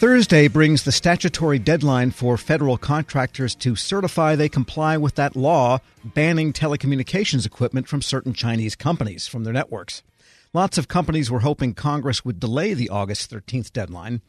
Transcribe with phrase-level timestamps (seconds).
[0.00, 5.78] Thursday brings the statutory deadline for federal contractors to certify they comply with that law
[6.02, 10.02] banning telecommunications equipment from certain Chinese companies from their networks.
[10.54, 14.22] Lots of companies were hoping Congress would delay the August 13th deadline.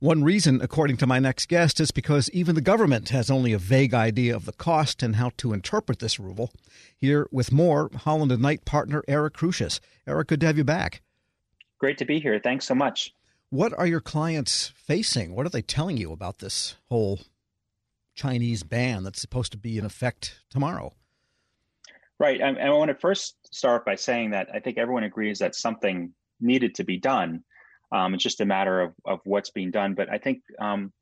[0.00, 3.58] One reason, according to my next guest, is because even the government has only a
[3.58, 6.50] vague idea of the cost and how to interpret this rule.
[6.96, 9.78] Here with more, Holland and Knight partner Eric Crusius.
[10.08, 11.02] Eric, good to have you back.
[11.78, 12.40] Great to be here.
[12.40, 13.14] Thanks so much.
[13.50, 15.34] What are your clients facing?
[15.34, 17.20] What are they telling you about this whole
[18.14, 20.94] Chinese ban that's supposed to be in effect tomorrow?
[22.18, 22.40] Right.
[22.40, 26.12] And I want to first start by saying that I think everyone agrees that something
[26.40, 27.42] needed to be done.
[27.92, 29.94] Um, it's just a matter of, of what's being done.
[29.94, 30.92] But I think um,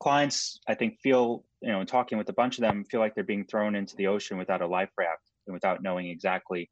[0.00, 3.14] clients, I think, feel, you know, in talking with a bunch of them, feel like
[3.14, 6.70] they're being thrown into the ocean without a life raft and without knowing exactly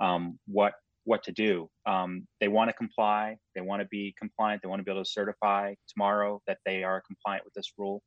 [0.00, 1.68] um, what what to do.
[1.86, 3.36] Um, they want to comply.
[3.54, 4.62] They want to be compliant.
[4.62, 8.02] They want to be able to certify tomorrow that they are compliant with this rule.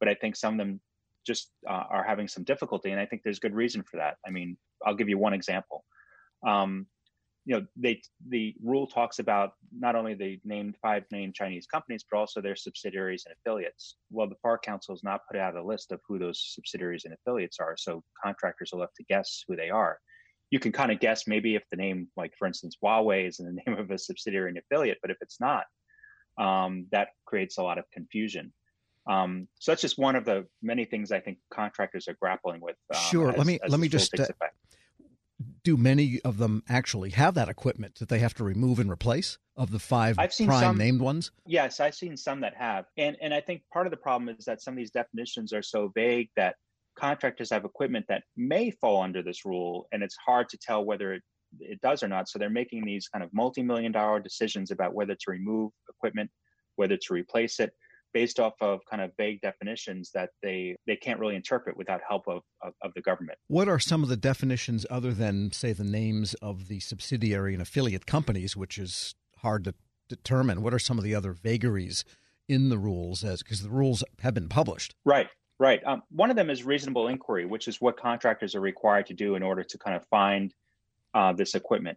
[0.00, 0.80] But I think some of them
[1.26, 4.16] just uh, are having some difficulty, and I think there's good reason for that.
[4.26, 5.84] I mean, I'll give you one example.
[6.46, 6.86] Um,
[7.44, 12.04] you know, they the rule talks about not only the named five named Chinese companies,
[12.08, 13.96] but also their subsidiaries and affiliates.
[14.10, 17.14] Well, the FAR Council has not put out a list of who those subsidiaries and
[17.14, 19.98] affiliates are, so contractors are left to guess who they are
[20.50, 23.46] you can kind of guess maybe if the name, like for instance, Huawei is in
[23.46, 25.64] the name of a subsidiary and affiliate, but if it's not,
[26.38, 28.52] um, that creates a lot of confusion.
[29.08, 32.76] Um, so that's just one of the many things I think contractors are grappling with.
[32.92, 33.30] Um, sure.
[33.30, 34.18] As, let me let me just.
[34.18, 34.26] Uh,
[35.62, 39.36] do many of them actually have that equipment that they have to remove and replace
[39.56, 41.30] of the 5 I've seen prime some, named ones?
[41.44, 44.44] Yes, I've seen some that have, and and I think part of the problem is
[44.46, 46.56] that some of these definitions are so vague that
[46.98, 51.14] contractors have equipment that may fall under this rule, and it's hard to tell whether
[51.14, 51.22] it,
[51.60, 52.28] it does or not.
[52.28, 56.30] So they're making these kind of multi million dollar decisions about whether to remove equipment,
[56.76, 57.72] whether to replace it
[58.12, 62.22] based off of kind of vague definitions that they they can't really interpret without help
[62.26, 63.38] of, of, of, the government.
[63.48, 67.60] What are some of the definitions other than say the names of the subsidiary and
[67.60, 69.74] affiliate companies, which is hard to
[70.08, 70.62] determine?
[70.62, 72.04] What are some of the other vagaries
[72.48, 74.94] in the rules as because the rules have been published?
[75.04, 75.28] Right.
[75.58, 75.80] Right.
[75.86, 79.36] Um, one of them is reasonable inquiry, which is what contractors are required to do
[79.36, 80.52] in order to kind of find
[81.14, 81.96] uh, this equipment.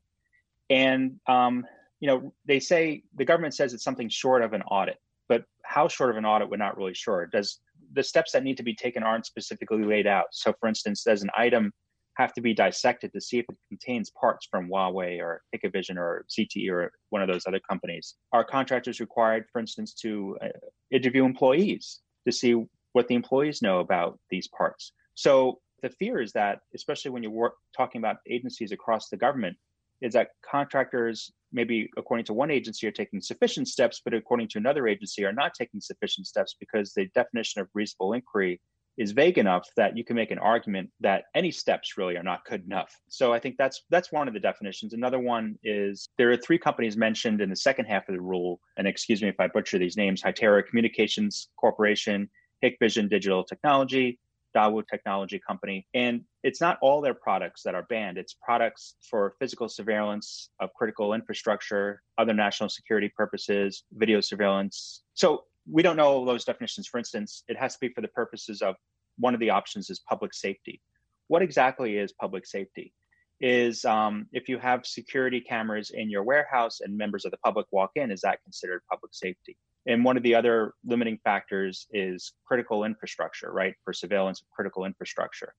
[0.70, 1.66] And um,
[2.00, 5.88] you know, they say the government says it's something short of an audit, but how
[5.88, 7.28] short of an audit we're not really sure.
[7.28, 7.59] Does
[7.94, 10.28] the steps that need to be taken aren't specifically laid out?
[10.31, 11.74] So, for instance, does an item
[12.14, 16.25] have to be dissected to see if it contains parts from Huawei or Hikvision or
[16.30, 18.16] ZTE or one of those other companies?
[18.31, 20.48] Are contractors required, for instance, to uh,
[20.92, 22.56] interview employees to see
[22.94, 24.94] what the employees know about these parts.
[25.16, 29.57] So the fear is that, especially when you're work, talking about agencies across the government,
[30.01, 34.57] is that contractors, maybe according to one agency, are taking sufficient steps, but according to
[34.57, 38.61] another agency, are not taking sufficient steps because the definition of reasonable inquiry
[38.97, 42.44] is vague enough that you can make an argument that any steps really are not
[42.45, 42.94] good enough.
[43.07, 44.94] So I think that's that's one of the definitions.
[44.94, 48.59] Another one is there are three companies mentioned in the second half of the rule,
[48.77, 52.29] and excuse me if I butcher these names: Hytera Communications Corporation,
[52.64, 54.20] Hikvision Digital Technology,
[54.56, 55.86] Dawu Technology Company.
[55.94, 60.74] And it's not all their products that are banned, it's products for physical surveillance of
[60.74, 65.03] critical infrastructure, other national security purposes, video surveillance.
[65.14, 66.88] So we don't know those definitions.
[66.88, 68.75] For instance, it has to be for the purposes of
[69.18, 70.81] one of the options is public safety.
[71.28, 72.94] What exactly is public safety?
[73.42, 77.68] Is um, if you have security cameras in your warehouse and members of the public
[77.72, 79.56] walk in, is that considered public safety?
[79.85, 83.73] And one of the other limiting factors is critical infrastructure, right?
[83.84, 85.53] For surveillance of critical infrastructure.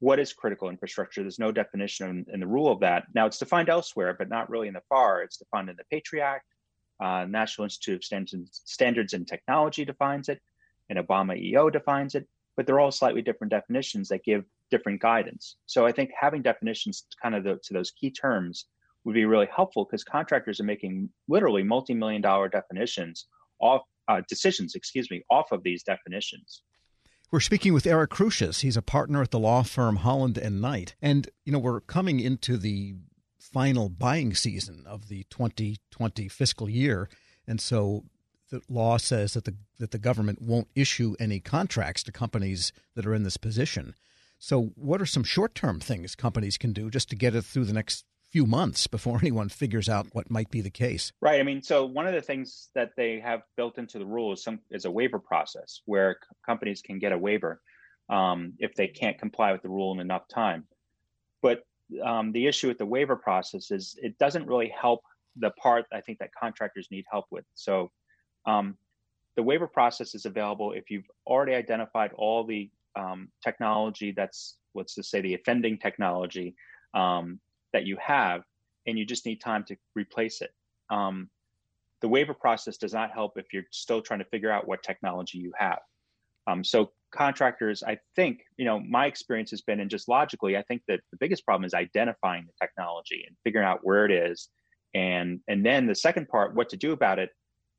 [0.00, 1.22] What is critical infrastructure?
[1.22, 3.04] There's no definition in, in the rule of that.
[3.14, 5.22] Now, it's defined elsewhere, but not really in the FAR.
[5.22, 6.44] It's defined in the Patriot Act.
[7.00, 10.40] Uh, National Institute of Standards, Standards and Technology defines it,
[10.88, 15.56] and Obama EO defines it, but they're all slightly different definitions that give different guidance.
[15.66, 18.66] So I think having definitions kind of the, to those key terms
[19.04, 23.26] would be really helpful because contractors are making literally multi-million dollar definitions
[23.64, 26.62] off uh, decisions, excuse me, off of these definitions.
[27.30, 28.60] We're speaking with Eric Crusius.
[28.60, 32.20] He's a partner at the law firm Holland and Knight, and you know we're coming
[32.20, 32.94] into the
[33.40, 37.08] final buying season of the 2020 fiscal year,
[37.48, 38.04] and so
[38.50, 43.06] the law says that the that the government won't issue any contracts to companies that
[43.06, 43.94] are in this position.
[44.38, 47.64] So, what are some short term things companies can do just to get it through
[47.64, 48.04] the next
[48.34, 51.12] few months before anyone figures out what might be the case.
[51.20, 51.38] Right.
[51.38, 54.42] I mean, so one of the things that they have built into the rule is
[54.42, 57.62] some is a waiver process where c- companies can get a waiver
[58.10, 60.66] um, if they can't comply with the rule in enough time.
[61.42, 61.60] But
[62.04, 65.02] um, the issue with the waiver process is it doesn't really help
[65.36, 67.44] the part I think that contractors need help with.
[67.54, 67.92] So
[68.46, 68.76] um,
[69.36, 74.96] the waiver process is available if you've already identified all the um, technology that's let's
[74.96, 76.56] just say the offending technology
[76.94, 77.38] um,
[77.74, 78.42] that you have,
[78.86, 80.52] and you just need time to replace it.
[80.88, 81.28] Um,
[82.00, 85.38] the waiver process does not help if you're still trying to figure out what technology
[85.38, 85.80] you have.
[86.46, 90.62] Um, so contractors, I think, you know, my experience has been, and just logically, I
[90.62, 94.48] think that the biggest problem is identifying the technology and figuring out where it is,
[94.94, 97.30] and and then the second part, what to do about it,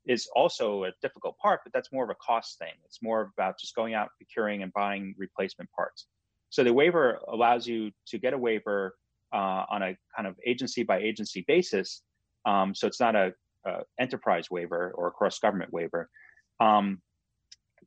[0.06, 2.74] is also a difficult part, but that's more of a cost thing.
[2.84, 6.06] It's more about just going out, procuring, and buying replacement parts.
[6.50, 8.96] So the waiver allows you to get a waiver
[9.32, 12.02] uh, on a kind of agency by agency basis.
[12.44, 13.32] Um, so it's not a,
[13.64, 16.08] a, enterprise waiver or a cross government waiver.
[16.60, 17.00] Um,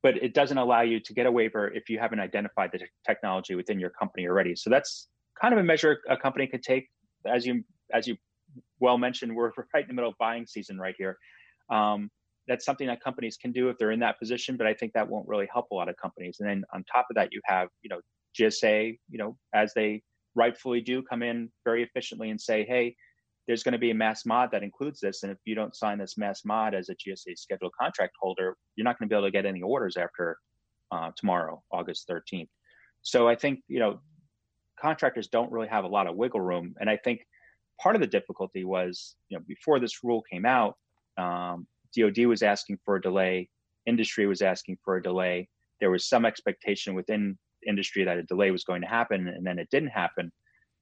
[0.01, 3.55] but it doesn't allow you to get a waiver if you haven't identified the technology
[3.55, 4.55] within your company already.
[4.55, 5.07] So that's
[5.39, 6.89] kind of a measure a company could take.
[7.25, 7.63] As you
[7.93, 8.15] as you
[8.79, 11.17] well mentioned, we're right in the middle of buying season right here.
[11.69, 12.09] Um,
[12.47, 15.07] that's something that companies can do if they're in that position, but I think that
[15.07, 16.37] won't really help a lot of companies.
[16.39, 17.99] And then on top of that, you have you know
[18.39, 20.01] GSA, you know, as they
[20.35, 22.95] rightfully do, come in very efficiently and say, hey,
[23.47, 25.23] there's going to be a mass mod that includes this.
[25.23, 28.83] And if you don't sign this mass mod as a GSA scheduled contract holder, you're
[28.83, 30.37] not going to be able to get any orders after
[30.91, 32.47] uh, tomorrow, August 13th.
[33.01, 34.01] So I think, you know,
[34.79, 36.75] contractors don't really have a lot of wiggle room.
[36.79, 37.25] And I think
[37.81, 40.75] part of the difficulty was, you know, before this rule came out,
[41.17, 41.65] um,
[41.97, 43.49] DOD was asking for a delay,
[43.85, 45.49] industry was asking for a delay.
[45.79, 47.37] There was some expectation within
[47.67, 50.31] industry that a delay was going to happen, and then it didn't happen.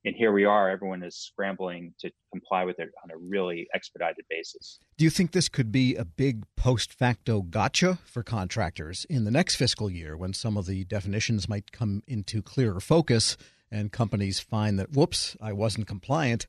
[0.06, 4.24] And here we are everyone is scrambling to comply with it on a really expedited
[4.30, 4.80] basis.
[4.98, 9.32] Do you think this could be a big post facto gotcha for contractors in the
[9.32, 13.36] next fiscal year when some of the definitions might come into clearer focus
[13.70, 16.48] and companies find that whoops i wasn't compliant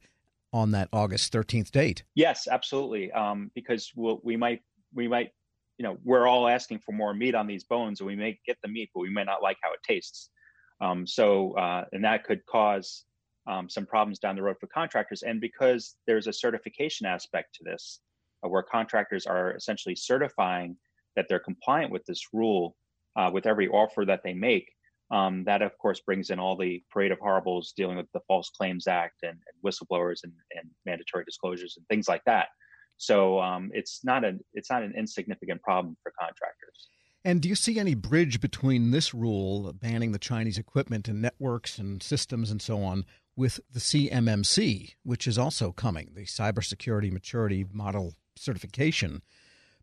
[0.53, 2.05] on that august 13th date?
[2.15, 3.11] Yes absolutely.
[3.11, 4.63] Um, because we'll, we might
[4.95, 5.33] we might
[5.79, 8.59] you know we're all asking for more meat on these bones and we may get
[8.63, 10.31] the meat but we may not like how it tastes
[10.81, 13.05] um, so uh, and that could cause
[13.49, 15.23] um, some problems down the road for contractors.
[15.23, 18.01] And because there's a certification aspect to this,
[18.45, 20.77] uh, where contractors are essentially certifying
[21.17, 22.77] that they're compliant with this rule
[23.17, 24.71] uh, with every offer that they make,
[25.11, 28.51] um, that of course brings in all the parade of horribles dealing with the False
[28.51, 32.49] Claims Act and, and whistleblowers and, and, mandatory disclosures and things like that.
[32.99, 36.89] So um, it's not an it's not an insignificant problem for contractors.
[37.25, 41.79] And do you see any bridge between this rule banning the Chinese equipment and networks
[41.79, 43.05] and systems and so on
[43.37, 49.23] with the CMMC, which is also coming, the Cybersecurity Maturity Model Certification,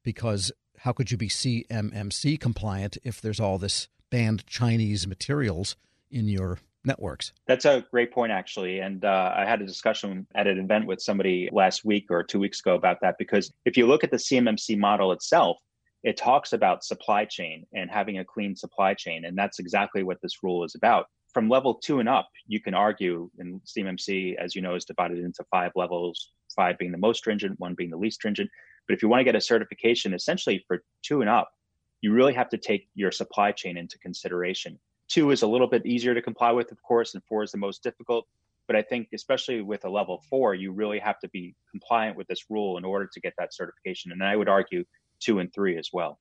[0.03, 5.75] because how could you be CMMC compliant if there's all this banned Chinese materials
[6.11, 7.33] in your networks?
[7.47, 8.79] That's a great point, actually.
[8.79, 12.39] And uh, I had a discussion at an event with somebody last week or two
[12.39, 15.57] weeks ago about that, because if you look at the CMMC model itself,
[16.03, 19.25] it talks about supply chain and having a clean supply chain.
[19.25, 22.73] And that's exactly what this rule is about from level two and up, you can
[22.73, 27.17] argue, and CMMC, as you know, is divided into five levels, five being the most
[27.17, 28.49] stringent, one being the least stringent.
[28.87, 31.51] But if you want to get a certification, essentially for two and up,
[31.99, 34.79] you really have to take your supply chain into consideration.
[35.07, 37.57] Two is a little bit easier to comply with, of course, and four is the
[37.57, 38.27] most difficult.
[38.67, 42.27] But I think, especially with a level four, you really have to be compliant with
[42.27, 44.11] this rule in order to get that certification.
[44.11, 44.85] And I would argue
[45.19, 46.19] two and three as well.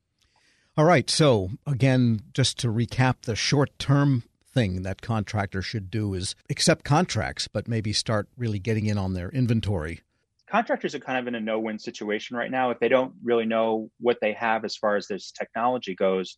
[0.76, 1.08] All right.
[1.08, 6.84] So, again, just to recap the short term thing that contractors should do is accept
[6.84, 10.00] contracts, but maybe start really getting in on their inventory.
[10.48, 12.70] Contractors are kind of in a no win situation right now.
[12.70, 16.36] If they don't really know what they have as far as this technology goes,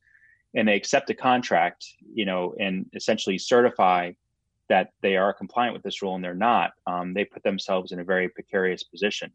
[0.56, 4.12] and they accept a contract, you know, and essentially certify
[4.68, 8.00] that they are compliant with this rule and they're not, um, they put themselves in
[8.00, 9.30] a very precarious position.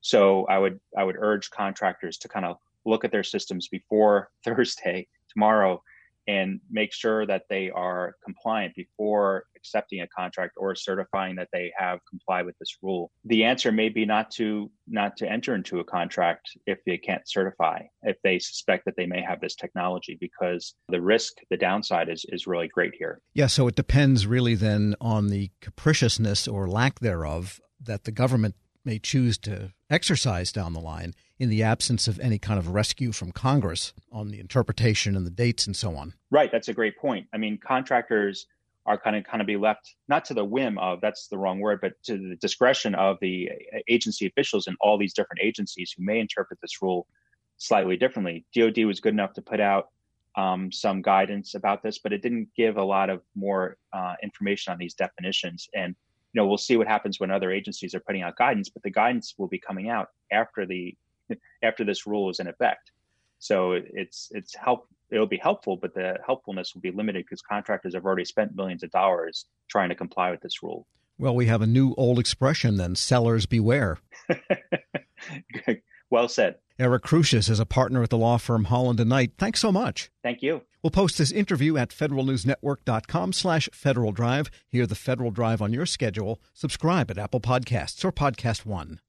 [0.00, 4.30] So I would I would urge contractors to kind of look at their systems before
[4.44, 5.82] Thursday tomorrow
[6.26, 11.72] and make sure that they are compliant before accepting a contract or certifying that they
[11.76, 13.10] have complied with this rule.
[13.24, 17.22] The answer may be not to not to enter into a contract if they can't
[17.26, 22.08] certify, if they suspect that they may have this technology because the risk, the downside
[22.08, 23.20] is is really great here.
[23.34, 28.54] Yeah, so it depends really then on the capriciousness or lack thereof that the government
[28.84, 33.10] may choose to exercise down the line in the absence of any kind of rescue
[33.10, 36.14] from Congress on the interpretation and the dates and so on.
[36.30, 37.26] Right, that's a great point.
[37.34, 38.46] I mean, contractors
[38.86, 41.58] are kind of kind of be left not to the whim of that's the wrong
[41.58, 43.50] word, but to the discretion of the
[43.88, 47.08] agency officials in all these different agencies who may interpret this rule
[47.56, 48.44] slightly differently.
[48.54, 49.88] DoD was good enough to put out
[50.36, 54.72] um, some guidance about this, but it didn't give a lot of more uh, information
[54.72, 55.96] on these definitions and
[56.32, 58.90] you know, we'll see what happens when other agencies are putting out guidance, but the
[58.90, 60.96] guidance will be coming out after the
[61.62, 62.92] after this rule is in effect.
[63.38, 64.86] So it's it's help.
[65.10, 68.82] It'll be helpful, but the helpfulness will be limited because contractors have already spent millions
[68.82, 70.86] of dollars trying to comply with this rule.
[71.18, 73.98] Well, we have a new old expression then: "Sellers beware."
[76.10, 76.56] well said.
[76.78, 79.32] Eric Crusius is a partner at the law firm Holland and Knight.
[79.38, 80.10] Thanks so much.
[80.22, 80.62] Thank you.
[80.82, 84.50] We'll post this interview at federalnewsnetwork.com slash Federal Drive.
[84.68, 86.40] Hear the Federal Drive on your schedule.
[86.54, 89.00] Subscribe at Apple Podcasts or Podcast One.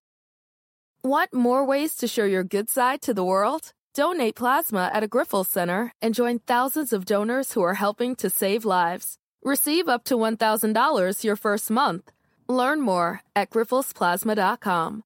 [1.05, 3.73] Want more ways to show your good side to the world?
[3.93, 8.29] Donate plasma at a Grifols Center and join thousands of donors who are helping to
[8.29, 9.17] save lives.
[9.43, 12.09] Receive up to $1,000 your first month.
[12.47, 15.03] Learn more at grifolsplasma.com.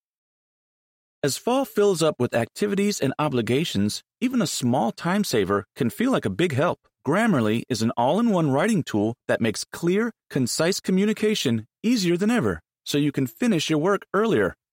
[1.24, 6.12] As fall fills up with activities and obligations, even a small time saver can feel
[6.12, 6.78] like a big help.
[7.08, 12.30] Grammarly is an all in one writing tool that makes clear, concise communication easier than
[12.30, 14.54] ever, so you can finish your work earlier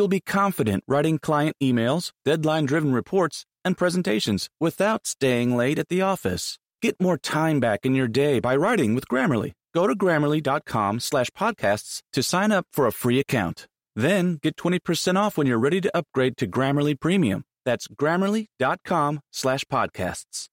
[0.00, 5.90] You'll be confident writing client emails, deadline driven reports, and presentations without staying late at
[5.90, 6.58] the office.
[6.80, 9.52] Get more time back in your day by writing with Grammarly.
[9.74, 13.66] Go to grammarly.com slash podcasts to sign up for a free account.
[13.94, 17.44] Then get 20% off when you're ready to upgrade to Grammarly Premium.
[17.66, 20.48] That's grammarly.com slash podcasts.